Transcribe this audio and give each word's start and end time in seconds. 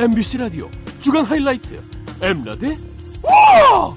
MBC 0.00 0.38
라디오 0.38 0.70
주간 0.98 1.26
하이라이트 1.26 1.78
엠라디 2.22 2.68
와! 3.22 3.94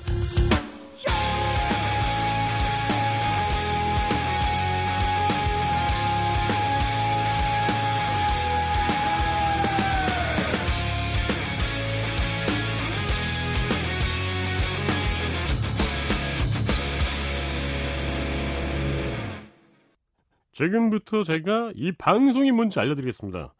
지금부터 20.51 21.23
제가 21.23 21.71
이 21.75 21.93
방송이 21.93 22.51
뭔지 22.51 22.77
알려드리겠습니다. 22.81 23.53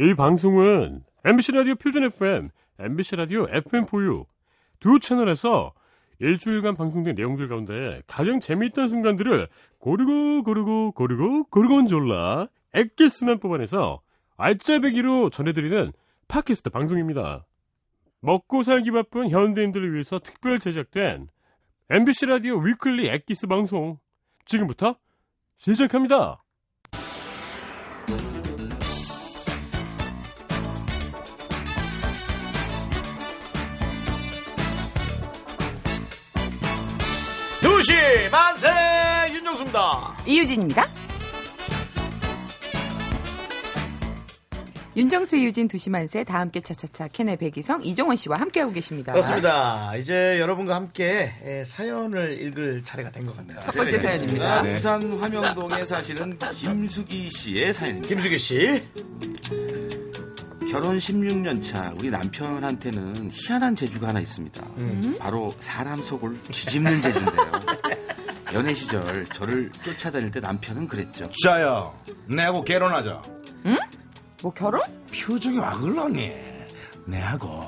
이 0.00 0.14
방송은 0.14 1.04
MBC 1.26 1.52
라디오 1.52 1.74
표준 1.74 2.04
FM, 2.04 2.48
MBC 2.78 3.16
라디오 3.16 3.46
FM4U 3.48 4.24
두 4.78 4.98
채널에서 4.98 5.74
일주일간 6.20 6.74
방송된 6.74 7.16
내용들 7.16 7.48
가운데 7.48 8.00
가장 8.06 8.40
재미있던 8.40 8.88
순간들을 8.88 9.46
고르고 9.78 10.42
고르고 10.42 10.92
고르고 10.92 11.44
고르곤졸라 11.50 12.48
엑기스만 12.72 13.40
뽑아내서 13.40 14.00
알짜배기로 14.38 15.28
전해드리는 15.28 15.92
팟캐스트 16.28 16.70
방송입니다. 16.70 17.46
먹고 18.22 18.62
살기 18.62 18.92
바쁜 18.92 19.28
현대인들을 19.28 19.92
위해서 19.92 20.18
특별 20.18 20.58
제작된 20.58 21.28
MBC 21.90 22.24
라디오 22.24 22.56
weekly 22.56 23.06
엑기스 23.06 23.48
방송 23.48 23.98
지금부터 24.46 24.96
시작합니다. 25.56 26.42
두시 37.90 38.28
만세 38.30 38.68
윤정수입니다. 39.34 40.16
이유진입니다. 40.24 40.88
윤정수 44.96 45.36
이유진 45.36 45.66
두시만세 45.66 46.22
다 46.24 46.38
함께 46.40 46.60
차차차 46.60 47.08
캔의 47.08 47.36
백이성 47.38 47.82
이종원 47.84 48.14
씨와 48.16 48.38
함께하고 48.38 48.72
계십니다. 48.72 49.12
그렇습니다. 49.12 49.94
이제 49.96 50.38
여러분과 50.38 50.74
함께 50.76 51.32
에, 51.42 51.64
사연을 51.64 52.40
읽을 52.40 52.84
차례가 52.84 53.10
된 53.10 53.26
것 53.26 53.36
같네요. 53.36 53.58
첫 53.64 53.72
번째 53.74 53.98
사연입니다. 53.98 54.62
네. 54.62 54.74
부산 54.74 55.18
화명동에 55.18 55.84
사시는 55.84 56.38
김수기 56.54 57.28
씨의 57.30 57.72
사연입니다. 57.72 58.08
김수기 58.08 58.38
씨. 58.38 58.82
결혼 60.70 60.98
16년 60.98 61.60
차 61.60 61.92
우리 61.98 62.10
남편한테는 62.10 63.30
희한한 63.32 63.74
재주가 63.74 64.08
하나 64.08 64.20
있습니다. 64.20 64.62
음. 64.78 65.16
바로 65.18 65.52
사람 65.58 66.00
속을 66.00 66.40
뒤집는 66.44 67.00
재주인데요. 67.02 67.50
연애 68.52 68.74
시절 68.74 69.24
저를 69.26 69.70
쫓아다닐 69.82 70.30
때 70.30 70.40
남편은 70.40 70.88
그랬죠. 70.88 71.24
자야, 71.44 71.90
내하고 72.26 72.64
결혼하자. 72.64 73.22
뭐 74.42 74.52
결혼? 74.52 74.82
표정이 75.14 75.58
와 75.58 75.70
그러니? 75.78 76.32
내하고 77.04 77.64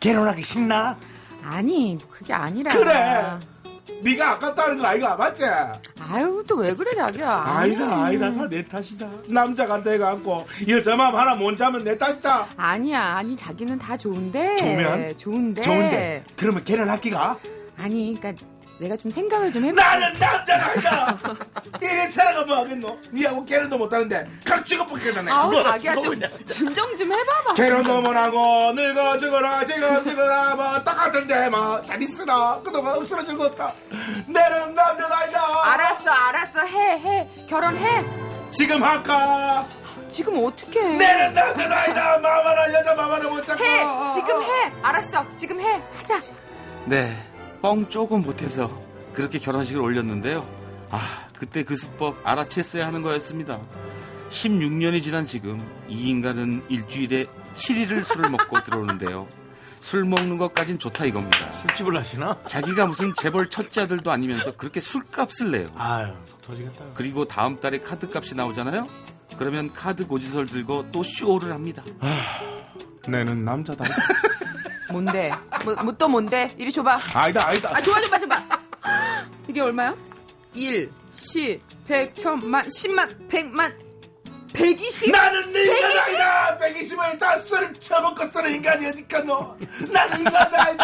결혼하기 0.00 0.42
싫나? 0.42 0.96
아니 1.44 1.98
그게 2.10 2.32
아니라. 2.32 2.72
그래. 2.72 3.38
네가 4.02 4.32
아깝다는 4.32 4.78
거 4.78 4.86
아이가 4.86 5.14
맞지? 5.16 5.44
아유 6.00 6.42
또 6.48 6.56
왜 6.56 6.74
그래 6.74 6.92
자기야. 6.96 7.42
아이가 7.46 8.04
아이가 8.06 8.32
다내 8.32 8.64
탓이다. 8.64 9.08
남자가 9.28 9.82
돼갖고 9.82 10.46
여자 10.68 10.96
마음 10.96 11.14
하나 11.14 11.34
못 11.36 11.56
잡으면 11.56 11.84
내 11.84 11.96
탓이다. 11.96 12.48
아니야 12.56 13.00
아니 13.16 13.36
자기는 13.36 13.78
다 13.78 13.96
좋은데. 13.96 14.56
좋으면? 14.56 15.16
좋은데. 15.16 15.62
좋은데 15.62 16.24
그러면 16.36 16.64
결혼할기가? 16.64 17.38
아니 17.76 18.14
그러니까 18.18 18.44
내가 18.78 18.96
좀 18.96 19.10
생각을 19.12 19.52
좀 19.52 19.64
해봐. 19.64 19.80
나는 19.80 20.18
남자가 20.18 20.66
아니다. 20.66 21.18
이래 21.80 22.08
살아가 22.08 22.44
뭐 22.44 22.56
하겠노? 22.58 22.98
니하고 23.12 23.44
결혼도 23.44 23.78
못하는데 23.78 24.28
각 24.44 24.66
죽어보겠다네. 24.66 25.30
아우 25.30 25.62
자기야 25.62 25.94
좀 25.96 26.20
진정 26.46 26.96
좀 26.96 27.12
해봐봐. 27.12 27.54
결혼도 27.54 28.00
못하고 28.02 28.72
늙어 28.72 29.18
죽어라 29.18 29.64
지금 29.64 30.04
죽어라 30.04 30.56
뭐 30.56 30.82
똑같은데 30.82 31.48
뭐잘 31.50 32.02
있으라 32.02 32.60
그동안 32.64 32.96
없어져 32.96 33.24
죽었다 33.24 33.72
내는 34.26 34.74
남자가 34.74 35.18
아니다 35.20 35.72
알았어 35.72 36.10
알았어 36.10 36.60
해 36.66 36.98
해 36.98 37.28
결혼해. 37.48 38.04
지금 38.50 38.82
할까 38.82 39.66
지금 40.08 40.44
어떻게 40.44 40.80
해? 40.80 40.88
내는 40.96 41.34
남자가 41.34 41.82
아니다 41.82 42.18
마음 42.18 42.46
하나 42.46 42.72
여자 42.72 42.90
하나 42.96 43.28
못 43.28 43.46
잡고 43.46 43.62
해 43.64 43.80
지금 44.12 44.42
해 44.42 44.72
알았어 44.82 45.24
지금 45.36 45.60
해 45.60 45.80
하자. 45.98 46.20
네, 46.84 47.16
뻥 47.62 47.88
조금 47.88 48.22
못해서 48.22 48.68
그렇게 49.14 49.38
결혼식을 49.38 49.80
올렸는데요. 49.80 50.46
아, 50.90 51.28
그때 51.38 51.62
그 51.62 51.76
수법 51.76 52.22
알아챘어야 52.24 52.80
하는 52.80 53.02
거였습니다. 53.02 53.60
16년이 54.28 55.02
지난 55.02 55.24
지금 55.24 55.64
이 55.88 56.08
인간은 56.10 56.64
일주일에 56.68 57.26
7일을 57.54 58.02
술을 58.04 58.30
먹고 58.30 58.62
들어오는데요. 58.64 59.28
술 59.78 60.04
먹는 60.04 60.38
것까진 60.38 60.78
좋다 60.78 61.04
이겁니다. 61.06 61.52
술집을 61.60 61.96
하시나? 61.96 62.36
자기가 62.46 62.86
무슨 62.86 63.12
재벌 63.14 63.48
첫째 63.50 63.82
아들도 63.82 64.10
아니면서 64.10 64.52
그렇게 64.56 64.80
술값을 64.80 65.50
내요. 65.50 65.66
아유, 65.76 66.12
속 66.24 66.40
터지겠다. 66.42 66.84
그리고 66.94 67.24
다음 67.24 67.58
달에 67.58 67.78
카드값이 67.78 68.34
나오잖아요. 68.36 68.86
그러면 69.38 69.72
카드 69.72 70.06
고지서를 70.06 70.46
들고 70.46 70.90
또 70.92 71.02
쇼를 71.02 71.52
합니다. 71.52 71.82
내는 73.08 73.44
남자다 73.44 73.84
뭔데? 74.92 75.32
뭐, 75.64 75.74
뭐 75.76 75.92
또 75.98 76.08
뭔데? 76.08 76.54
이리 76.58 76.70
줘봐. 76.72 77.00
아니다 77.14 77.48
아니다 77.48 77.70
아, 77.74 77.80
줘봐, 77.80 78.00
줘봐, 78.02 78.18
줘봐. 78.18 78.42
이게 79.48 79.60
얼마야? 79.60 79.94
1, 80.54 80.90
10, 81.12 81.60
100, 81.86 82.14
1000만, 82.14 82.66
10만, 82.66 83.28
100만, 83.28 83.72
120? 84.52 85.10
나는 85.10 85.52
네 85.52 85.62
인간 85.64 85.98
아니다 85.98 86.58
120을 86.58 87.18
다 87.18 87.38
술을 87.38 87.72
처먹고 87.74 88.26
쓰는 88.26 88.54
인간이 88.54 88.86
어디까 88.86 89.20
너 89.24 89.56
나는 89.90 90.18
인간 90.20 90.36
아니다 90.54 90.62
아니, 90.62 90.76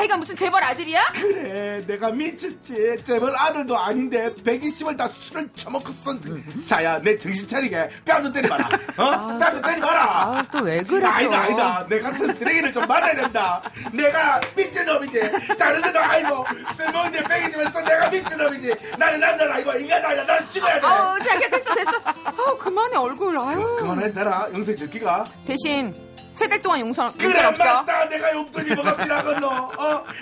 자, 0.00 0.04
자기가 0.04 0.16
무슨 0.16 0.34
재벌 0.36 0.62
아들이야? 0.64 1.12
그래 1.14 1.84
내가 1.86 2.10
미쳤지 2.10 2.96
재벌 3.02 3.36
아들도 3.36 3.76
아닌데 3.78 4.32
120을 4.44 4.96
다 4.96 5.06
술을 5.08 5.48
처먹고 5.54 5.92
쓴 5.92 6.64
자야 6.64 6.98
내 7.02 7.18
정신 7.18 7.46
차리게 7.46 7.90
뺨도 8.06 8.32
때리마라 8.32 8.68
어? 8.96 9.38
뺨도 9.38 9.60
때리마라 9.60 10.02
아우, 10.02 10.42
또왜 10.50 10.82
그래? 10.84 11.00
또. 11.00 11.06
아니다 11.06 11.40
아니다 11.40 11.86
내 11.88 12.00
같은 12.00 12.34
쓰레기를 12.34 12.72
좀 12.72 12.86
받아야 12.88 13.14
된다 13.14 13.62
내가 13.92 14.40
미친 14.56 14.86
놈이지 14.86 15.56
다른 15.58 15.82
데도 15.82 15.98
아니고 15.98 16.46
술 16.74 16.90
먹는데 16.92 17.22
120을 17.22 17.84
내가 17.84 18.08
미친 18.10 18.38
놈이지 18.38 18.74
나는 18.96 19.20
남자는 19.20 19.52
아니고 19.52 19.72
인간 19.74 20.02
아니다 20.04 20.24
난 20.24 20.50
죽어야 20.50 20.80
돼 20.80 20.86
아우, 20.86 21.18
자기야, 21.18 21.48
됐어, 21.48 21.74
됐어. 21.74 21.92
아우, 22.24 22.56
그만해, 22.56 22.96
얼굴. 22.96 23.38
아유. 23.38 23.76
그만해 23.80 24.12
되라 24.12 24.48
영세 24.54 24.74
줄기가 24.74 25.24
대신, 25.46 25.94
세달 26.34 26.60
동안 26.60 26.80
용서, 26.80 27.12
그래 27.18 27.44
없어. 27.44 27.62
맞다 27.64 28.08
내가 28.08 28.32
용돈이 28.32 28.74
뭐가 28.74 28.90
어? 28.92 28.96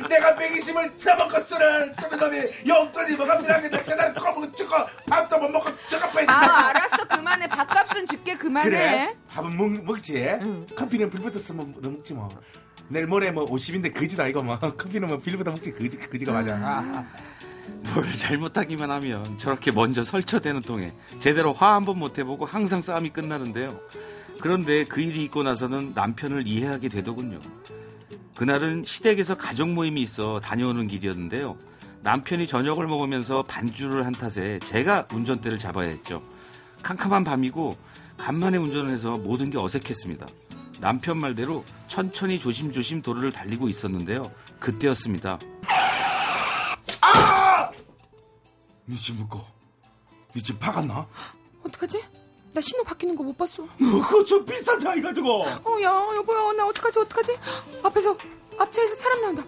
내가 0.08 0.34
120을 0.36 0.96
처먹고 0.96 1.40
쓰는 1.40 1.92
쓰는 1.94 2.18
놈이 2.18 2.38
용돈이 2.66 3.16
뭐가 3.16 3.38
필요하겠다 3.38 3.78
세달 3.78 4.14
꼬먹고 4.14 4.52
죽고 4.52 4.74
밥도 5.08 5.38
못 5.38 5.48
먹고 5.50 5.70
죽어 5.88 6.08
빼야 6.10 6.26
아, 6.28 6.68
알았어. 6.68 7.08
그만해. 7.08 7.46
밥값은 7.48 8.06
줄게. 8.06 8.36
그만해. 8.36 8.68
그래 8.68 9.16
밥은 9.28 9.56
먹, 9.56 9.84
먹지 9.84 10.24
커피는 10.76 11.10
빌부터 11.10 11.38
쓰면 11.38 11.74
너 11.80 11.90
먹지 11.90 12.14
뭐 12.14 12.28
내일 12.88 13.06
모레 13.06 13.30
뭐 13.32 13.44
50인데 13.46 13.92
그지다 13.92 14.26
이거 14.28 14.42
뭐 14.42 14.58
커피는 14.58 15.08
뭐 15.08 15.18
빌부터 15.18 15.50
먹지 15.50 15.72
그지, 15.72 15.98
그지가 15.98 16.32
맞아 16.32 16.54
아, 16.54 17.04
뭘 17.94 18.10
잘못하기만 18.12 18.90
하면 18.90 19.36
저렇게 19.36 19.70
먼저 19.72 20.02
설쳐대는 20.02 20.62
통에 20.62 20.92
제대로 21.18 21.52
화 21.52 21.74
한 21.74 21.84
번 21.84 21.98
못 21.98 22.18
해보고 22.18 22.46
항상 22.46 22.80
싸움이 22.82 23.10
끝나는데요. 23.10 23.78
그런데 24.40 24.84
그 24.84 25.00
일이 25.00 25.24
있고 25.24 25.42
나서는 25.42 25.92
남편을 25.94 26.46
이해하게 26.46 26.88
되더군요. 26.88 27.38
그날은 28.38 28.84
시댁에서 28.84 29.36
가족 29.36 29.68
모임이 29.68 30.00
있어 30.00 30.38
다녀오는 30.38 30.86
길이었는데요. 30.86 31.58
남편이 32.02 32.46
저녁을 32.46 32.86
먹으면서 32.86 33.42
반주를 33.42 34.06
한 34.06 34.12
탓에 34.12 34.60
제가 34.60 35.08
운전대를 35.12 35.58
잡아야 35.58 35.88
했죠. 35.88 36.22
캄캄한 36.84 37.24
밤이고 37.24 37.76
간만에 38.16 38.56
운전을 38.56 38.92
해서 38.92 39.18
모든 39.18 39.50
게 39.50 39.58
어색했습니다. 39.58 40.28
남편 40.78 41.18
말대로 41.18 41.64
천천히 41.88 42.38
조심조심 42.38 43.02
도로를 43.02 43.32
달리고 43.32 43.68
있었는데요. 43.68 44.30
그때였습니다. 44.60 45.40
니집 48.88 49.16
묻고 49.16 49.44
니집 50.36 50.60
박았나? 50.60 51.08
어떡하지? 51.64 52.04
나 52.58 52.60
신호 52.60 52.82
바뀌는 52.82 53.14
거 53.14 53.22
못 53.22 53.36
봤어. 53.38 53.62
그거 53.78 54.24
좀 54.24 54.44
비싼 54.44 54.78
차이가 54.80 55.12
저거 55.12 55.42
어, 55.64 55.76
야, 55.82 55.92
여보야, 56.16 56.52
나 56.54 56.66
어떡하지, 56.66 56.98
어떡하지? 56.98 57.38
앞에서, 57.84 58.16
앞차에서 58.58 58.94
사람 58.96 59.20
나온다. 59.20 59.44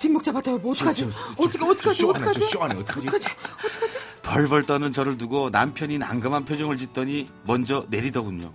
뒷목 0.00 0.24
잡았다, 0.24 0.50
여보, 0.52 0.70
어떡하지? 0.72 1.04
저, 1.04 1.10
저, 1.10 1.16
저, 1.36 1.42
어떻게, 1.42 1.58
저, 1.58 1.66
어떡하지, 1.66 2.06
어떡하지? 2.06 2.38
저쇼 2.40 2.58
어떡하지? 2.60 2.80
어떡하지, 2.80 3.28
어떡하지? 3.66 3.96
벌벌 4.22 4.66
떠는 4.66 4.90
저를 4.92 5.16
두고 5.16 5.50
남편이 5.50 5.98
난감한 5.98 6.44
표정을 6.44 6.76
짓더니 6.76 7.28
먼저 7.44 7.84
내리더군요. 7.88 8.52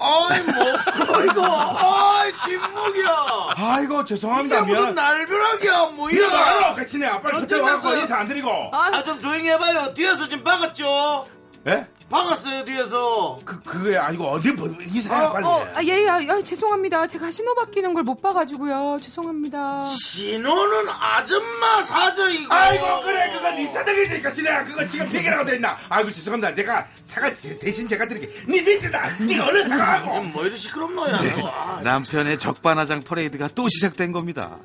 아이 0.00 0.40
뭐 0.42 1.24
이거 1.24 1.44
아이 1.44 2.32
뒷목이야 2.46 3.16
아이고 3.56 4.04
죄송합니다 4.04 4.60
이게 4.60 4.66
무슨 4.66 4.82
미안 4.82 4.94
날벼락이야 4.94 5.86
뭐야 5.96 6.28
알아 6.30 6.74
그치네 6.76 7.20
빨리 7.20 7.40
그때 7.40 7.58
와서. 7.58 7.96
인사 7.96 8.18
안 8.18 8.28
드리고 8.28 8.48
아 8.72 9.02
좀 9.02 9.20
조용히 9.20 9.48
해봐요 9.48 9.92
뒤에서 9.94 10.28
지금 10.28 10.44
박았죠 10.44 11.26
예? 11.66 11.88
박았어요 12.10 12.64
뒤에서. 12.64 13.38
그, 13.44 13.60
그게 13.62 13.96
아니고 13.96 14.24
어디 14.24 14.50
뭐 14.52 14.66
이사해 14.80 15.26
어, 15.26 15.32
빨리. 15.32 15.44
어, 15.44 15.68
아, 15.74 15.82
예, 15.84 16.04
예, 16.04 16.08
아, 16.08 16.40
죄송합니다. 16.42 17.06
제가 17.06 17.30
신호 17.30 17.54
바뀌는 17.54 17.94
걸 17.94 18.02
못 18.08 18.22
봐가지고요. 18.22 18.98
죄송합니다. 19.02 19.84
신호는 19.84 20.88
아줌마 20.88 21.82
사저 21.82 22.30
이거 22.30 22.54
아이고 22.54 23.02
그래. 23.02 23.30
그건 23.32 23.56
네 23.56 23.66
사정이지 23.66 24.22
그치네 24.22 24.64
그거 24.64 24.86
지금 24.86 25.06
폐기라고 25.10 25.44
돼 25.44 25.56
있나? 25.56 25.76
아이고 25.90 26.10
죄송합니다. 26.10 26.54
내가 26.54 26.86
사과 27.04 27.30
대신 27.60 27.86
제가 27.86 28.08
드릴게 28.08 28.32
네 28.46 28.62
미치다. 28.62 29.16
네가 29.20 29.44
얼른 29.46 29.68
사과하고. 29.68 30.20
뭐 30.22 30.46
이리 30.46 30.56
시끄럽노 30.56 31.06
야. 31.10 31.18
아, 31.44 31.80
남편의 31.84 32.38
적반하장 32.38 33.02
퍼레이드가 33.02 33.48
또 33.54 33.68
시작된 33.68 34.12
겁니다. 34.12 34.56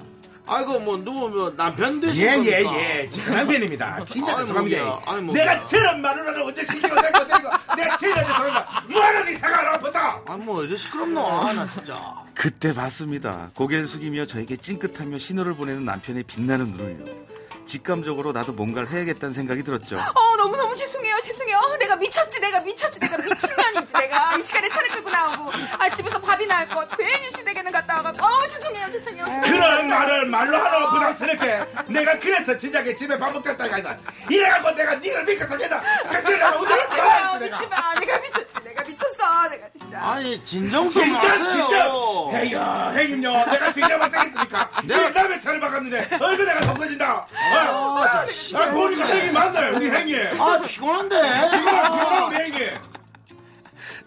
아이고 0.46 0.80
뭐 0.80 0.98
누우면 0.98 1.56
남편 1.56 2.02
되신 2.02 2.26
겁니까? 2.28 2.58
예예예 2.58 3.10
제가 3.10 3.32
남편입니다 3.34 4.04
진짜 4.06 4.34
아이, 4.38 4.46
죄송합니다 4.46 4.84
뭐야. 4.84 5.02
아이, 5.06 5.22
뭐야. 5.22 5.34
내가 5.46 5.66
저런 5.66 6.02
마누라를 6.02 6.42
언제 6.42 6.66
시키고 6.66 6.88
내고 7.02 7.28
데리고 7.28 7.50
내가 7.78 7.98
진짜 7.98 8.16
죄송합니다 8.26 8.84
뭐하는 8.90 9.26
네 9.26 9.38
사과를 9.38 9.70
아프다 9.70 10.22
아뭐 10.26 10.64
이리 10.64 10.78
시끄럽노 10.78 11.26
아, 11.26 11.54
나 11.54 11.68
진짜 11.70 12.16
그때 12.36 12.74
봤습니다. 12.74 13.52
고개를 13.56 13.88
숙이며 13.88 14.26
저에게 14.26 14.58
찡긋하며 14.58 15.18
신호를 15.20 15.56
보내는 15.56 15.86
남편의 15.86 16.24
빛나는 16.24 16.72
눈을요. 16.72 17.24
직감적으로 17.66 18.34
나도 18.34 18.52
뭔가를 18.52 18.90
해야겠다는 18.90 19.32
생각이 19.34 19.64
들었죠. 19.64 19.96
어, 19.98 20.36
너무너무 20.38 20.76
죄송해요. 20.76 21.16
죄송해요. 21.22 21.58
어, 21.58 21.78
내가 21.78 21.96
미쳤지. 21.96 22.42
내가 22.42 22.60
미쳤지. 22.60 23.00
내가 23.00 23.16
미친년이지. 23.18 23.94
내가 23.94 24.36
이 24.36 24.44
시간에 24.44 24.68
차를 24.68 24.90
끌고 24.90 25.10
나오고. 25.10 25.52
아, 25.80 25.90
집에서 25.92 26.20
밥이나 26.20 26.58
할 26.58 26.68
걸. 26.70 26.86
괜히 26.98 27.32
시댁에는 27.32 27.72
갔다 27.72 27.98
와가지고. 27.98 28.26
어, 28.26 28.48
죄송해요. 28.48 28.73
죄송해요. 28.94 29.26
그런 29.44 29.88
말을 29.90 30.26
말로 30.28 30.58
하러 30.58 30.90
부담스럽게. 30.92 31.66
내가 31.88 32.20
그래서 32.20 32.56
진작에 32.56 32.94
집에 32.94 33.18
밥 33.18 33.32
먹자 33.34 33.52
이거. 33.54 33.96
이래갖고 34.30 34.72
내가 34.76 34.96
니를 34.96 35.24
믿고 35.26 35.46
살겠다 35.48 35.82
그래서 36.10 36.30
내가 36.30 36.52
믿지 36.52 36.62
운전을 36.64 37.04
마요. 37.04 37.26
했어 37.26 37.40
믿지 37.40 37.52
내가. 37.52 37.68
마. 37.68 38.00
내가 38.00 38.20
미쳤지. 38.20 38.64
내가 38.64 38.84
미쳤어. 38.84 39.50
내가 39.50 39.68
진짜. 39.78 40.00
아니 40.02 40.46
진정 40.46 40.88
좀 40.88 41.04
진짜 41.06 41.30
하세요. 41.32 41.52
진짜 41.54 42.38
헤이요 42.38 42.94
헤이님요. 42.96 43.32
내가 43.52 43.72
진짜 43.72 43.98
맞서겠습니까? 43.98 44.70
내가 44.86 45.10
남의 45.10 45.42
차를 45.42 45.60
박았는데 45.60 46.10
얼굴 46.20 46.46
내가 46.46 46.60
덮어진다. 46.62 47.26
아, 47.56 48.26
아 48.56 48.70
보니까 48.72 49.06
행이 49.06 49.32
맞나요 49.32 49.76
우리 49.76 49.90
행이 49.90 50.16
아 50.40 50.60
피곤한데. 50.68 51.16
피곤한 51.52 51.92
피곤한 51.92 52.24
우리 52.32 52.36
행이 52.44 52.72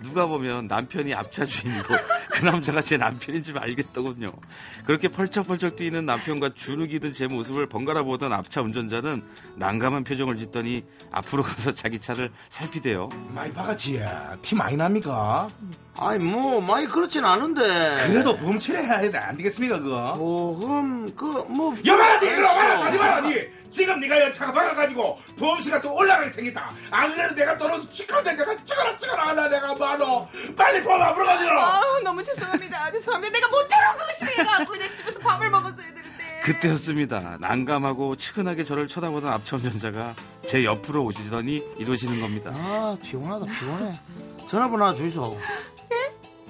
누가 0.02 0.26
보면 0.26 0.66
남편이 0.66 1.14
앞차 1.14 1.44
주인이고 1.44 1.94
그 2.30 2.44
남자가 2.44 2.80
제 2.82 2.96
남편인 2.98 3.42
줄 3.42 3.58
알겠더군요. 3.58 4.30
그렇게 4.84 5.08
펄쩍펄쩍 5.08 5.76
뛰는 5.76 6.04
남편과 6.06 6.50
주눅이 6.54 6.98
든 7.00 7.12
제 7.16 7.26
모습을 7.28 7.66
번갈아 7.66 8.02
보던 8.02 8.32
앞차 8.32 8.60
운전자는 8.60 9.22
난감한 9.54 10.04
표정을 10.04 10.36
짓더니 10.36 10.84
앞으로 11.10 11.42
가서 11.42 11.72
자기 11.72 11.98
차를 11.98 12.30
살피대요. 12.50 13.08
많이 13.28 13.50
박았지 13.54 14.02
티 14.42 14.54
많이 14.54 14.76
납니까? 14.76 15.48
아니 15.98 16.18
뭐 16.22 16.60
많이 16.60 16.86
그렇진 16.86 17.24
않은데. 17.24 17.62
그래도 18.06 18.36
범죄를 18.36 18.84
해야 18.84 19.00
돼 19.10 19.16
안 19.16 19.34
되겠습니까 19.38 19.80
그거? 19.80 20.14
보험 20.18 21.14
그뭐 21.16 21.74
여봐라 21.86 22.20
니 22.20 22.26
일로 22.26 22.46
와라 22.46 22.78
가지 22.80 22.98
마라 22.98 23.20
니. 23.22 23.34
지금 23.70 23.98
네가 24.00 24.20
연차가 24.20 24.52
박아가지고 24.52 25.18
보험수가 25.38 25.80
또 25.80 25.94
올라가게 25.94 26.28
생겼다. 26.30 26.70
안 26.90 27.10
그래도 27.14 27.34
내가 27.34 27.56
떨어서 27.56 27.88
치카인데 27.88 28.34
내가 28.34 28.56
찍어라 28.64 28.98
찍어라 28.98 29.28
하나 29.28 29.48
내가 29.48 29.74
뭐 29.74 29.85
하노 29.86 30.28
빨리 30.56 30.82
보험 30.82 31.00
앞으로 31.02 31.24
가지로 31.26 31.60
아우, 31.60 32.00
너무 32.02 32.22
죄송합니다. 32.22 32.90
죄송합니다. 32.92 33.32
내가 33.32 33.48
못해놓은 33.48 33.98
것이 33.98 34.36
내가 34.36 34.64
그냥 34.64 34.88
집에서 34.96 35.18
밥을 35.20 35.50
먹었어야 35.50 35.76
되는데. 35.76 36.40
그때였습니다. 36.42 37.38
난감하고 37.40 38.16
치근하게 38.16 38.62
저를 38.64 38.86
쳐다보던 38.86 39.32
앞차 39.32 39.56
운전자가 39.56 40.14
제 40.46 40.64
옆으로 40.64 41.04
오시더니 41.04 41.64
이러시는 41.78 42.20
겁니다. 42.20 42.50
아 42.54 42.96
피곤하다 43.02 43.46
피곤해 43.46 44.00
전화번호 44.48 44.84
하나 44.84 44.94
주이소 44.94 45.36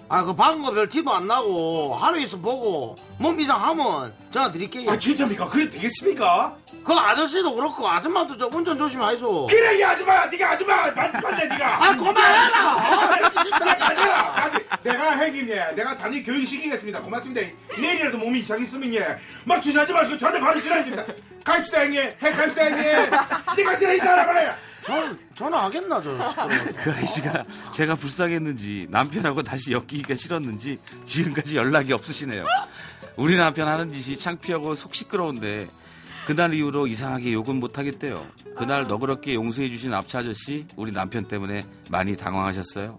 아 0.08 0.24
그 0.24 0.34
박은 0.34 0.62
거별 0.62 0.88
티도 0.88 1.12
안 1.12 1.26
나고 1.26 1.94
하루 1.96 2.18
있어 2.20 2.36
보고 2.38 2.94
몸 3.18 3.38
이상하면 3.40 4.12
전화 4.30 4.52
드릴게요 4.52 4.90
아 4.90 4.96
진짜입니까 4.96 5.48
그래 5.48 5.68
되겠습니까 5.68 6.54
그 6.84 6.92
아저씨도 6.92 7.54
그렇고 7.54 7.88
아줌마도 7.88 8.36
저 8.36 8.46
운전 8.46 8.78
조심하이소 8.78 9.46
그래 9.50 9.78
이 9.78 9.84
아줌마 9.84 10.26
네가 10.26 10.52
아줌마 10.52 10.90
맞건데 10.92 11.46
네가 11.46 11.84
아 11.84 11.96
그만해라 11.96 12.56
아, 12.56 13.16
이렇게 13.18 13.42
싫다, 13.42 13.66
야, 13.66 13.76
진짜. 13.76 13.86
가져라. 13.86 14.32
가지. 14.32 14.58
내가 14.84 15.10
핵임예. 15.16 15.72
내가 15.74 15.96
단지 15.96 16.22
교육시키겠습니다. 16.22 17.00
고맙습니다. 17.00 17.40
내일이라도 17.78 18.18
몸이 18.18 18.40
이상했으면 18.40 18.94
예. 18.94 19.16
막 19.44 19.60
주시하지 19.60 19.92
마시고 19.92 20.16
저한테 20.18 20.40
바로 20.40 20.60
지나입니다. 20.60 21.04
가입시다 21.44 21.80
형님. 21.82 22.02
핵 22.02 22.36
가입시다 22.36 22.64
형님. 22.66 22.84
네가 23.56 23.74
싫어 23.76 23.94
이 23.94 23.98
사람 23.98 24.26
빨리. 24.26 24.50
전 24.86 25.18
전화하겠나 25.34 26.00
저 26.00 26.28
시끄러워 26.28 26.48
그 26.82 26.90
아저씨가 26.92 27.44
제가 27.72 27.96
불쌍했는지 27.96 28.86
남편하고 28.88 29.42
다시 29.42 29.72
엮이기가 29.72 30.14
싫었는지 30.14 30.78
지금까지 31.04 31.56
연락이 31.56 31.92
없으시네요. 31.92 32.46
우리 33.16 33.36
남편 33.36 33.66
하는 33.66 33.92
짓이 33.92 34.16
창피하고 34.16 34.76
속 34.76 34.94
시끄러운데 34.94 35.68
그날 36.26 36.54
이후로 36.54 36.86
이상하게 36.86 37.32
욕은 37.32 37.56
못하겠대요. 37.60 38.26
그날 38.56 38.86
너그럽게 38.86 39.34
용서해주신 39.34 39.92
앞차 39.92 40.20
아저씨 40.20 40.66
우리 40.76 40.92
남편 40.92 41.26
때문에 41.26 41.64
많이 41.90 42.16
당황하셨어요. 42.16 42.98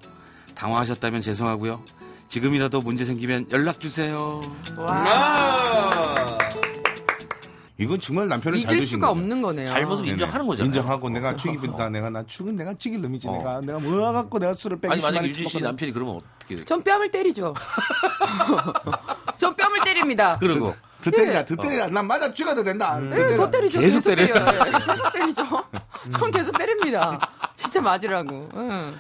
당황하셨다면 0.56 1.22
죄송하고요. 1.22 1.84
지금이라도 2.28 2.82
문제 2.82 3.06
생기면 3.06 3.50
연락 3.52 3.80
주세요. 3.80 4.42
아. 4.78 6.37
이건 7.80 8.00
정말 8.00 8.28
남편을 8.28 8.60
잘 8.60 8.72
이길 8.74 8.80
두신 8.80 8.98
수가 8.98 9.08
거죠. 9.08 9.20
없는 9.20 9.42
거네요. 9.42 9.68
잘못을 9.68 10.08
인정하는 10.08 10.48
거잖아요. 10.48 10.66
인정하고 10.68 11.10
내가 11.10 11.36
죽이다 11.36 11.90
내가 11.90 12.10
나 12.10 12.24
죽은 12.26 12.56
내가 12.56 12.74
죽일 12.76 13.02
놈이지 13.02 13.28
어. 13.28 13.34
내가 13.38 13.62
내가 13.62 13.80
뭐 13.80 14.12
갖고 14.12 14.40
내가 14.40 14.54
술을 14.54 14.80
빼기 14.80 14.94
아니 14.94 15.02
만약 15.02 15.26
유진 15.28 15.48
씨. 15.48 15.60
남편이 15.60 15.92
그러면 15.92 16.16
어떻게 16.16 16.56
돼? 16.56 16.66
전 16.66 16.82
뺨을 16.84 17.12
때리죠. 17.12 17.54
전 19.38 19.56
뺨을 19.56 19.82
때립니다. 19.86 20.38
그러고 20.40 20.76
더 21.04 21.12
때리라 21.12 21.40
예. 21.42 21.46
더 21.46 21.56
때리라 21.56 21.88
난 21.88 22.08
맞아 22.08 22.34
죽어도 22.34 22.64
된다 22.64 23.00
네, 23.00 23.36
더 23.36 23.50
때리죠. 23.50 23.80
계속 23.80 24.04
때려요. 24.04 24.34
때려요. 24.34 24.62
예, 24.66 24.72
계속 24.86 25.14
때리죠. 25.14 25.46
전 26.12 26.32
계속 26.32 26.58
때립니다. 26.58 27.30
진짜 27.56 27.80
맞으라고. 27.82 28.50
응. 28.56 29.00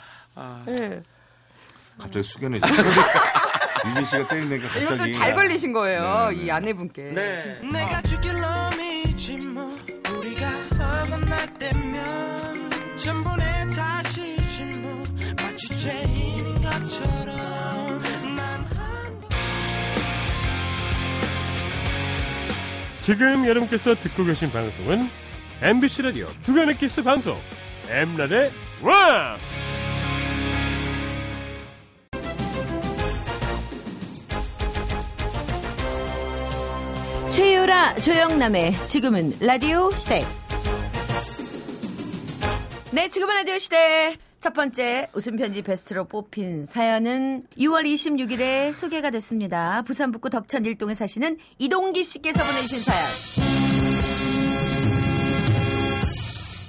예. 0.68 1.01
갑자기 1.97 2.21
숙연해져 2.21 2.68
유진 3.87 4.06
씨가 4.06 4.28
때리니까 4.28 4.68
갑자기 4.68 4.85
이것도 4.85 5.11
잘 5.13 5.33
걸리신 5.33 5.73
거예요. 5.73 6.30
네, 6.30 6.35
네. 6.35 6.44
이 6.44 6.51
아내분께. 6.51 7.01
네내 7.04 7.90
뭐뭐 9.18 9.74
지금 23.02 23.45
여러분께서 23.47 23.95
듣고 23.95 24.24
계신 24.24 24.52
방송은 24.52 25.09
MBC 25.64 26.04
라디오 26.04 26.28
주간 26.42 26.77
엑기스 26.77 27.01
방송 27.02 27.36
엠라대왕! 27.89 29.37
조영남의 37.95 38.73
지금은 38.87 39.33
라디오 39.39 39.89
시대. 39.91 40.23
네, 42.91 43.09
지금은 43.09 43.35
라디오 43.35 43.57
시대. 43.57 44.15
첫 44.39 44.53
번째 44.53 45.09
웃음 45.13 45.35
편지 45.35 45.61
베스트로 45.61 46.06
뽑힌 46.06 46.65
사연은 46.65 47.44
6월 47.57 47.85
26일에 47.85 48.73
소개가 48.73 49.09
됐습니다. 49.09 49.81
부산 49.81 50.11
북구 50.11 50.29
덕천 50.29 50.65
일동에 50.65 50.94
사시는 50.94 51.37
이동기 51.57 52.03
씨께서 52.03 52.45
보내주신 52.45 52.83
사연. 52.83 53.07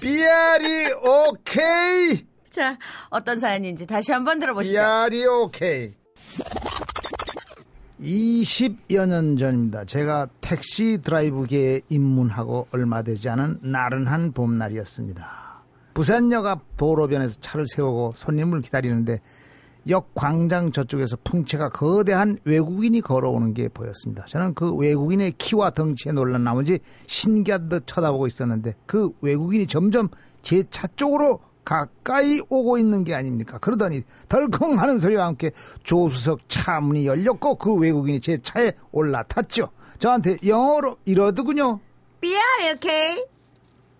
삐아리 0.00 0.92
오케이 0.92 2.26
자, 2.50 2.78
어떤 3.10 3.40
사연인지 3.40 3.86
다시 3.86 4.12
한번 4.12 4.38
들어보시죠. 4.38 4.76
삐아리 4.76 5.26
오케이 5.26 5.94
20여 8.00 9.06
년 9.08 9.36
전입니다. 9.36 9.84
제가 9.84 10.28
택시 10.40 10.98
드라이브계에 10.98 11.80
입문하고 11.88 12.68
얼마 12.72 13.02
되지 13.02 13.28
않은 13.28 13.58
나른한 13.62 14.32
봄날이었습니다. 14.32 15.48
부산역 15.94 16.46
앞 16.46 16.76
도로변에서 16.76 17.40
차를 17.40 17.66
세우고 17.66 18.12
손님을 18.14 18.62
기다리는데 18.62 19.20
역 19.88 20.14
광장 20.14 20.70
저쪽에서 20.70 21.16
풍채가 21.24 21.70
거대한 21.70 22.38
외국인이 22.44 23.00
걸어오는 23.00 23.54
게 23.54 23.68
보였습니다. 23.68 24.26
저는 24.26 24.54
그 24.54 24.74
외국인의 24.74 25.32
키와 25.38 25.70
덩치에 25.70 26.12
놀란 26.12 26.44
나머지 26.44 26.78
신기한 27.06 27.68
듯 27.68 27.86
쳐다보고 27.86 28.26
있었는데 28.26 28.74
그 28.86 29.10
외국인이 29.22 29.66
점점 29.66 30.08
제 30.42 30.62
차 30.70 30.86
쪽으로 30.94 31.40
가까이 31.68 32.40
오고 32.48 32.78
있는 32.78 33.04
게 33.04 33.14
아닙니까? 33.14 33.58
그러더니 33.58 34.00
덜컹 34.30 34.78
하는 34.78 34.98
소리와 34.98 35.26
함께 35.26 35.50
조수석 35.82 36.48
차 36.48 36.80
문이 36.80 37.06
열렸고 37.06 37.56
그 37.56 37.74
외국인이 37.74 38.20
제 38.20 38.38
차에 38.38 38.72
올라탔죠. 38.90 39.68
저한테 39.98 40.38
영어로 40.46 40.96
이러더군요. 41.04 41.78
삐아리, 42.22 42.72
오케이? 42.74 43.22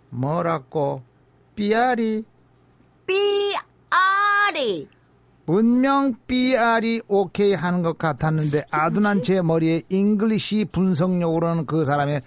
뭐라고? 0.09 1.03
삐아리. 1.57 2.25
삐아리. 3.07 4.89
분명 5.45 6.15
삐아리 6.27 7.03
오케이 7.07 7.53
하는 7.53 7.83
것 7.83 7.99
같았는데 7.99 8.65
아둔한 8.71 9.23
제 9.23 9.43
머리에 9.43 9.83
English 9.91 10.67
분석력으로는 10.73 11.67
그 11.67 11.85
사람의 11.85 12.23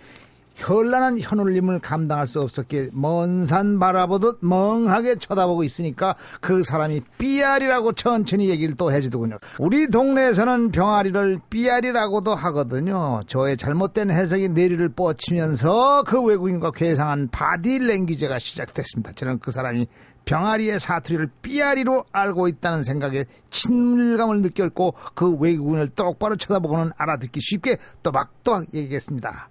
현란한 0.62 1.20
혀놀림을 1.20 1.80
감당할 1.80 2.28
수 2.28 2.40
없었기에 2.40 2.90
먼 2.94 3.46
산 3.46 3.80
바라보듯 3.80 4.38
멍하게 4.42 5.16
쳐다보고 5.16 5.64
있으니까 5.64 6.16
그 6.40 6.62
사람이 6.62 7.02
삐아리라고 7.18 7.94
천천히 7.94 8.50
얘기를 8.50 8.76
또 8.76 8.92
해주더군요. 8.92 9.40
우리 9.58 9.88
동네에서는 9.90 10.72
병아리를 10.72 11.40
삐아리라고도 11.50 12.36
하거든요. 12.36 13.22
저의 13.26 13.58
잘못된 13.58 14.12
해석이 14.12 14.50
뇌리를 14.50 14.88
뻗치면서 14.90 16.04
그 16.04 16.22
외국인과 16.22 16.72
괴상한 16.72 17.30
바디 17.30 17.80
랭귀지가 17.80 18.38
시작됐습니다. 18.38 19.14
저는 19.14 19.40
그 19.40 19.50
사람이 19.52 19.88
병아리의 20.26 20.80
사투리를 20.80 21.28
삐아리로 21.42 22.06
알고 22.12 22.48
있다는 22.48 22.84
생각에 22.84 23.26
친밀감을 23.50 24.42
느꼈고 24.42 24.94
그 25.16 25.36
외국인을 25.38 25.90
똑바로 25.90 26.36
쳐다보고는 26.36 26.92
알아듣기 26.96 27.40
쉽게 27.42 27.78
또박또박 28.04 28.68
얘기했습니다. 28.76 29.50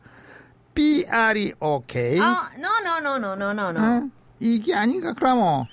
삐아리 0.75 1.55
오케이. 1.61 2.19
어, 2.21 2.25
no, 2.57 2.69
no, 2.81 2.97
no, 2.99 3.17
no, 3.17 3.33
no, 3.35 3.51
no, 3.51 3.69
no. 3.71 3.81
어? 4.07 4.11
이게 4.39 4.75
아닌가 4.75 5.13
그러면 5.13 5.65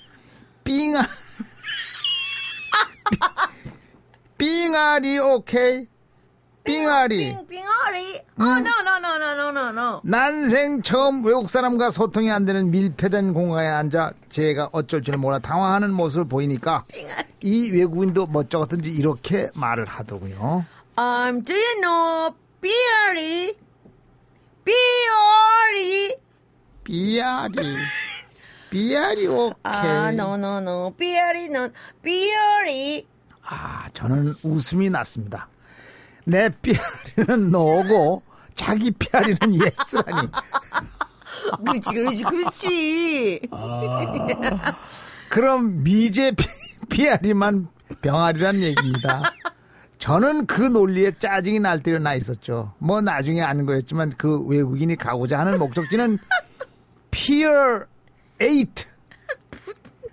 삥아 0.64 1.02
삥아리 4.36 5.18
오케이 5.18 5.86
삥아리 6.64 7.34
삥, 7.34 7.46
삥아리. 7.46 8.20
어, 8.38 8.44
no, 8.44 8.72
no, 8.80 8.96
no, 8.98 9.14
no, 9.16 9.32
no, 9.32 9.48
no, 9.48 9.68
no. 9.70 10.00
난생 10.04 10.82
처음 10.82 11.24
외국 11.24 11.48
사람과 11.48 11.90
소통이 11.90 12.30
안 12.30 12.44
되는 12.44 12.70
밀폐된 12.70 13.32
공간에 13.32 13.66
앉아 13.68 14.12
제가 14.30 14.68
어쩔 14.72 15.02
줄 15.02 15.16
몰라 15.16 15.38
당황하는 15.38 15.90
모습을 15.92 16.28
보이니까 16.28 16.84
이 17.40 17.70
외국인도 17.70 18.26
멋쩍었든지 18.26 18.90
이렇게 18.90 19.48
말을 19.54 19.86
하더군요. 19.86 20.64
Um, 20.98 21.42
do 21.44 21.54
you 21.54 21.80
know 21.80 22.34
삐아리? 22.60 23.56
삐아리 26.84 27.76
삐아리 28.70 29.26
오케이. 29.26 29.54
아, 29.62 30.08
no, 30.12 30.34
no, 30.34 30.58
no. 30.58 30.94
삐아리, 30.96 31.46
no. 31.46 31.68
삐아리. 32.02 33.06
아, 33.42 33.88
저는 33.94 34.34
웃음이 34.42 34.90
났습니다. 34.90 35.48
내 36.24 36.50
삐아리는 36.50 37.50
노고 37.50 38.22
자기 38.54 38.90
삐아리는 38.90 39.38
예스라니. 39.64 40.28
그렇지, 41.64 41.94
그렇지, 41.94 42.24
그렇지. 42.24 43.40
그럼 45.30 45.82
미제 45.82 46.32
피- 46.32 46.46
삐아리만 46.90 47.68
병아리란 48.02 48.56
얘기입니다. 48.62 49.22
저는 49.98 50.46
그 50.46 50.62
논리에 50.62 51.12
짜증이 51.18 51.58
날 51.60 51.82
대로 51.82 51.98
나 51.98 52.14
있었죠. 52.14 52.72
뭐 52.78 53.00
나중에 53.00 53.42
아는 53.42 53.66
거였지만 53.66 54.12
그 54.16 54.40
외국인이 54.42 54.96
가고자 54.96 55.38
하는 55.40 55.58
목적지는 55.58 56.18
pier 57.10 57.84
eight. 58.40 58.84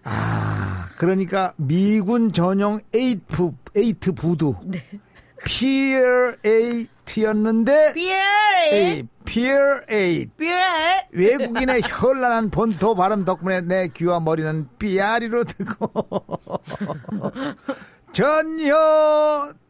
아, 0.03 0.87
그러니까 0.97 1.53
미군 1.57 2.31
전용 2.31 2.79
eight, 2.93 3.51
eight 3.75 4.11
부두. 4.13 4.55
Pier 5.43 6.33
eight였는데 6.43 7.93
삐아리. 7.93 9.07
Pier 9.23 9.81
eight. 9.89 10.31
삐아리. 10.37 11.01
외국인의 11.11 11.81
현란한 11.85 12.49
본토 12.49 12.95
발음 12.95 13.23
덕분에 13.25 13.61
내 13.61 13.87
귀와 13.89 14.19
머리는 14.19 14.67
삐아리로 14.79 15.43
듣고 15.43 16.39
전혀 18.11 18.73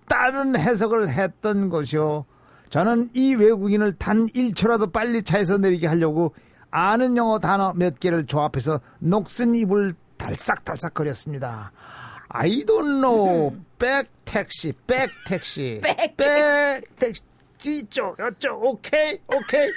다른 0.08 0.58
해석을 0.58 1.10
했던 1.10 1.70
것이요. 1.70 2.26
저는 2.70 3.10
이 3.14 3.36
외국인을 3.36 3.94
단 3.94 4.28
1초라도 4.28 4.92
빨리 4.92 5.24
차에서 5.24 5.58
내리게 5.58 5.88
하려고 5.88 6.34
아는 6.72 7.16
영어 7.16 7.40
단어 7.40 7.74
몇 7.74 8.00
개를 8.00 8.26
조합해서 8.26 8.82
녹슨 9.00 9.56
입을 9.56 9.94
달싹달싹 10.18 10.94
거렸습니다. 10.94 11.72
I 12.30 12.66
don't 12.66 13.02
know. 13.02 13.56
백 13.78 14.10
택시, 14.26 14.74
백 14.88 15.10
택시, 15.26 15.82
백 16.18 16.84
택시, 16.98 17.22
뒤쪽, 17.58 18.18
여쪽, 18.20 18.64
오케이, 18.64 19.20
오케이. 19.28 19.70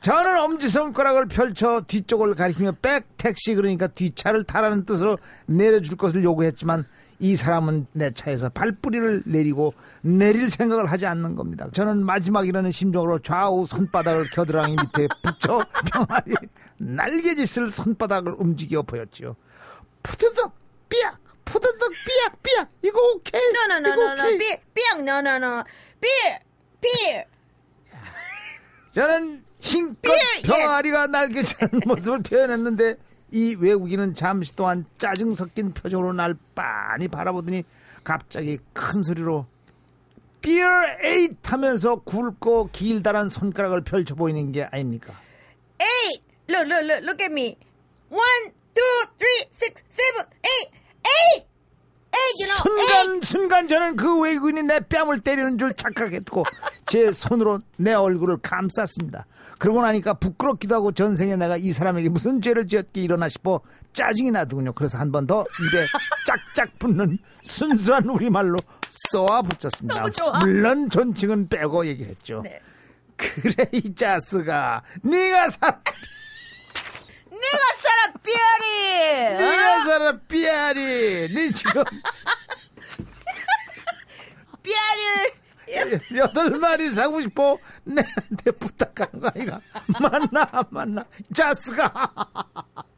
저는 0.00 0.40
엄지손가락을 0.40 1.28
펼쳐 1.28 1.82
뒤쪽을 1.86 2.34
가리키며 2.34 2.72
백 2.82 3.16
택시 3.16 3.54
그러니까 3.54 3.86
뒷차를 3.86 4.44
타라는 4.44 4.84
뜻으로 4.84 5.18
내려줄 5.46 5.96
것을 5.96 6.24
요구했지만 6.24 6.86
이 7.22 7.36
사람은 7.36 7.86
내 7.92 8.10
차에서 8.10 8.48
발뿌리를 8.48 9.22
내리고 9.26 9.72
내릴 10.00 10.50
생각을 10.50 10.86
하지 10.90 11.06
않는 11.06 11.36
겁니다. 11.36 11.68
저는 11.72 12.04
마지막이라는 12.04 12.72
심정으로 12.72 13.20
좌우 13.20 13.64
손바닥을 13.64 14.30
겨드랑이 14.30 14.74
밑에 14.74 15.06
붙여 15.22 15.64
병아리 15.92 16.34
날개짓을 16.78 17.70
손바닥을 17.70 18.34
움직여 18.36 18.82
보였지요. 18.82 19.36
푸드덕 20.02 20.52
삐약 20.88 21.16
푸드덕 21.44 21.92
삐약 22.08 22.42
삐약 22.42 22.68
이거 22.82 22.98
오케이 23.14 23.40
No, 23.40 23.72
no, 23.72 23.76
no, 23.76 23.92
이거 23.92 24.02
no, 24.02 24.12
no. 24.14 24.24
오케이. 24.24 24.38
삐, 24.38 24.56
삐약, 24.74 25.00
no, 25.02 25.18
no, 25.18 25.36
no. 25.36 25.64
삐, 26.00 26.08
삐. 26.80 26.88
저는 28.90 29.44
힘껏 29.60 30.10
예, 30.10 30.18
예. 30.38 30.42
병아리가 30.42 31.06
날개치는 31.06 31.82
모습을 31.86 32.18
표현했는데 32.18 32.96
이 33.32 33.56
외국인은 33.58 34.14
잠시 34.14 34.54
동안 34.54 34.84
짜증 34.98 35.34
섞인 35.34 35.72
표정으로 35.72 36.12
날 36.12 36.36
빤히 36.54 37.08
바라보더니 37.08 37.64
갑자기 38.04 38.58
큰 38.72 39.02
소리로 39.02 39.46
Beer 40.42 40.98
8 41.00 41.36
하면서 41.42 41.96
굵고 41.96 42.70
길다란 42.72 43.28
손가락을 43.28 43.82
펼쳐 43.82 44.14
보이는 44.14 44.52
게 44.52 44.64
아닙니까? 44.64 45.14
8! 45.78 45.88
Look, 46.48 46.68
look, 46.68 46.84
look, 46.84 47.04
look 47.04 47.22
at 47.22 47.32
me. 47.32 47.56
1, 48.10 48.18
2, 48.74 48.80
3, 49.16 49.30
6, 49.48 49.84
7, 49.88 50.26
8! 50.42 50.70
8! 51.38 51.51
순간 52.46 53.20
순간 53.22 53.68
저는 53.68 53.96
그 53.96 54.20
외국인이 54.20 54.62
내 54.62 54.80
뺨을 54.80 55.20
때리는 55.20 55.58
줄 55.58 55.72
착각했고 55.74 56.44
제 56.86 57.10
손으로 57.12 57.60
내 57.76 57.94
얼굴을 57.94 58.38
감쌌습니다. 58.42 59.26
그러고 59.58 59.80
나니까 59.82 60.14
부끄럽기도 60.14 60.74
하고 60.74 60.92
전생에 60.92 61.36
내가 61.36 61.56
이 61.56 61.70
사람에게 61.70 62.08
무슨 62.08 62.40
죄를 62.42 62.66
지었기 62.66 63.02
일어나 63.02 63.28
싶어 63.28 63.60
짜증이 63.92 64.30
나더군요. 64.32 64.72
그래서 64.72 64.98
한 64.98 65.10
번 65.12 65.26
더 65.26 65.44
입에 65.60 65.86
짝짝 66.26 66.78
붙는 66.78 67.18
순수한 67.42 68.08
우리말로 68.08 68.56
쏘아 69.10 69.42
붙였습니다. 69.42 70.04
물론 70.40 70.90
존칭은 70.90 71.48
빼고 71.48 71.86
얘기했죠. 71.86 72.40
네. 72.42 72.60
그래 73.16 73.54
이 73.72 73.94
자스가 73.94 74.82
네가 75.02 75.50
살아, 75.50 75.78
삐아리. 78.22 79.34
네가 79.36 79.84
살아 79.84 80.16
삐아리. 80.28 81.28
네 81.34 81.52
지금. 81.52 81.82
삐아리. 84.62 85.32
여덟 86.16 86.50
마리 86.50 86.90
사고 86.90 87.20
싶어? 87.20 87.58
내한테 87.84 88.50
부탁하는 88.58 89.20
거 89.20 89.30
아이가? 89.34 89.60
만나 90.00 90.48
안 90.52 90.64
만나. 90.70 91.04
자스가. 91.34 91.92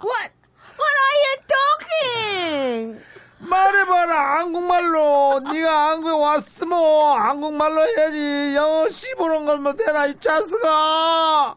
What? 0.02 0.31
What 0.76 0.97
are 1.04 1.16
you 1.23 1.37
talking? 1.47 3.00
말해봐라 3.38 4.38
한국말로. 4.40 5.40
네가 5.40 5.90
한국에 5.90 6.12
왔으면 6.14 6.76
한국말로 7.21 7.87
해야지. 7.87 8.54
영어 8.57 8.88
씹어놓은 8.88 9.45
걸 9.47 9.59
못해라 9.59 10.07
이 10.07 10.19
자스가. 10.19 11.57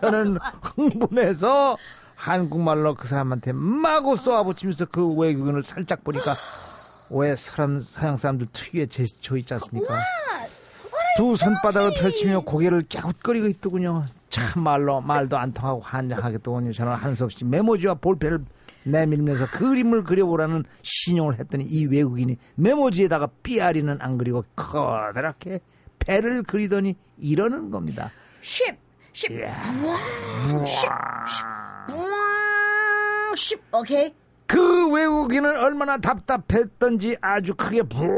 저는 0.00 0.38
흥분해서 0.62 1.76
한국말로 2.22 2.94
그 2.94 3.08
사람한테 3.08 3.50
마구 3.52 4.16
쏘아붙이면서 4.16 4.86
그 4.86 5.04
외국인을 5.14 5.64
살짝 5.64 6.04
보니까 6.04 6.36
왜 7.10 7.34
사람 7.34 7.80
서양 7.80 8.16
사람들 8.16 8.46
특유의 8.52 8.88
제스처 8.88 9.36
있지 9.38 9.54
않습니까? 9.54 9.98
두 11.16 11.34
손바닥을 11.34 11.94
펼치며 12.00 12.40
고개를 12.40 12.84
갸웃거리고 12.88 13.48
있더군요. 13.48 14.06
참말로 14.30 15.00
말도 15.00 15.36
안 15.36 15.52
통하고 15.52 15.80
한장하겠더군요. 15.80 16.72
저는 16.72 16.92
한수 16.92 17.24
없이 17.24 17.44
메모지와 17.44 17.94
볼펜을 17.94 18.44
내밀면서 18.84 19.46
그림을 19.48 20.04
그려보라는 20.04 20.64
신용을 20.82 21.40
했더니 21.40 21.64
이 21.64 21.86
외국인이 21.86 22.38
메모지에다가 22.54 23.30
삐아리는 23.42 23.98
안 24.00 24.16
그리고 24.16 24.44
커다랗게 24.54 25.60
배를 25.98 26.44
그리더니 26.44 26.94
이러는 27.18 27.72
겁니다. 27.72 28.12
쉽, 28.40 28.76
쉽, 29.12 29.28
부왕, 29.28 30.66
쉽, 30.66 30.88
쉽, 31.28 31.61
부왕, 31.88 33.36
쉽. 33.36 33.60
오케이. 33.72 34.14
그 34.46 34.90
외국인은 34.92 35.56
얼마나 35.56 35.96
답답했던지 35.96 37.16
아주 37.22 37.54
크게 37.54 37.82
부엉 37.84 38.10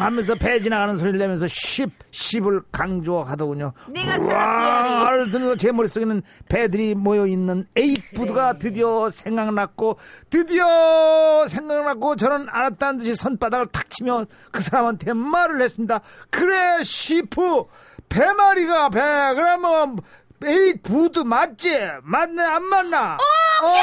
하면서 0.00 0.34
배 0.34 0.60
지나가는 0.60 0.96
소리를 0.96 1.18
내면서 1.18 1.46
쉽, 1.48 1.90
쉽을 2.10 2.62
강조하더군요. 2.72 3.72
네가 3.88 4.18
부엉을 4.18 5.30
들으면서 5.30 5.56
제 5.56 5.70
머릿속에는 5.70 6.22
배들이 6.48 6.96
모여있는 6.96 7.68
에이푸드가 7.76 8.54
드디어 8.54 9.08
생각났고 9.08 9.98
드디어 10.30 11.46
생각났고 11.48 12.16
저는 12.16 12.46
알았다는 12.50 12.98
듯이 12.98 13.14
손바닥을 13.14 13.68
탁 13.68 13.88
치며 13.88 14.24
그 14.50 14.60
사람한테 14.60 15.12
말을 15.12 15.62
했습니다. 15.62 16.00
그래 16.30 16.82
쉬프 16.82 17.64
배마리가 18.08 18.90
배 18.90 19.00
그러면 19.34 19.98
에이푸드 20.42 21.20
맞지? 21.20 21.78
맞네 22.02 22.42
안 22.42 22.64
맞나? 22.64 23.18
오케이! 23.62 23.80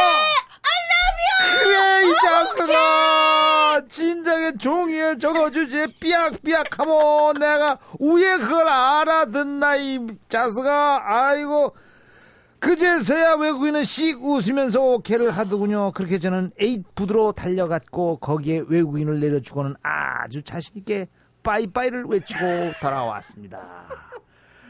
그래 1.63 2.03
이 2.07 2.13
자식아. 2.23 3.81
진작에 3.89 4.57
종이에 4.57 5.17
적어주지. 5.17 5.95
삐약삐약하면 5.99 7.33
내가 7.35 7.79
위에 7.99 8.37
그걸 8.37 8.67
알아듣나 8.67 9.75
이 9.77 9.99
자식아? 10.29 11.01
아이고. 11.03 11.75
그제서야 12.59 13.35
외국인은 13.35 13.83
씩 13.83 14.23
웃으면서 14.23 14.81
오케이를 14.81 15.31
하더군요. 15.31 15.91
그렇게 15.93 16.19
저는 16.19 16.51
에이푸드로 16.59 17.31
달려갔고 17.31 18.17
거기에 18.19 18.63
외국인을 18.67 19.19
내려주고는 19.19 19.75
아주 19.81 20.43
자신있게 20.43 21.07
빠이빠이를 21.41 22.05
외치고 22.05 22.73
돌아왔습니다 22.79 23.59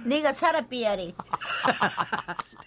네가 0.06 0.34
살아 0.34 0.62
삐아리. 0.62 1.14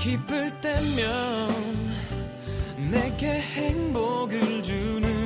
기쁠 0.00 0.60
때면 0.60 1.48
내게 2.92 3.40
행복을 3.40 4.62
주는 4.62 5.25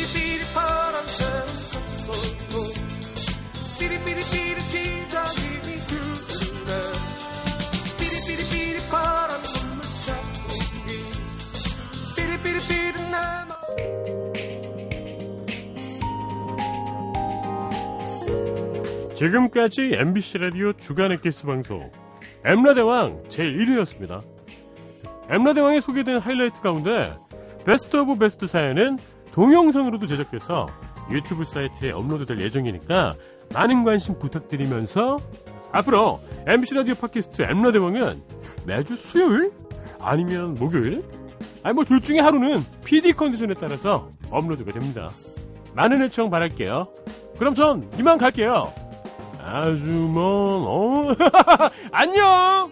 지금까지 19.21 19.93
MBC 19.99 20.39
라디오 20.39 20.73
주간 20.73 21.11
엑기스 21.11 21.45
방송 21.45 21.91
엠라대왕 22.43 23.21
제1회였습니다. 23.29 24.23
엠라대왕에 25.29 25.79
소개된 25.79 26.17
하이라이트 26.17 26.59
가운데 26.59 27.13
best 27.63 27.97
of 27.97 28.17
best 28.17 28.47
사연은 28.47 28.97
동영상으로도 29.31 30.07
제작돼서 30.07 30.69
유튜브 31.11 31.43
사이트에 31.43 31.91
업로드될 31.91 32.39
예정이니까 32.39 33.13
많은 33.53 33.83
관심 33.83 34.17
부탁드리면서 34.17 35.19
앞으로 35.71 36.19
MBC 36.47 36.73
라디오 36.73 36.95
팟캐스트 36.95 37.43
엠라대왕은 37.43 38.23
매주 38.65 38.95
수요일 38.95 39.51
아니면 39.99 40.55
목요일 40.55 41.03
아니 41.61 41.75
뭐 41.75 41.83
둘 41.83 42.01
중에 42.01 42.21
하루는 42.21 42.65
PD 42.83 43.13
컨디션에 43.13 43.53
따라서 43.53 44.09
업로드가 44.31 44.71
됩니다. 44.71 45.11
많은 45.75 46.01
애청 46.01 46.31
바랄게요. 46.31 46.87
그럼 47.37 47.53
전 47.53 47.87
이만 47.99 48.17
갈게요. 48.17 48.80
아주 49.43 49.85
먼, 50.13 50.23
어? 50.65 51.15
안녕! 51.91 52.69